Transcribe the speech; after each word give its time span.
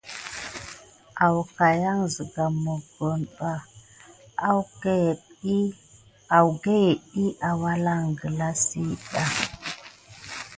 Əgaya 1.27 1.93
siga 2.13 2.45
mokoni 2.63 3.27
bà 3.37 3.53
akudekene 4.47 5.61
dik 7.11 7.35
awulan 7.49 8.03
gala 8.19 8.47
kisia 8.57 8.95
ɗe. 9.11 9.21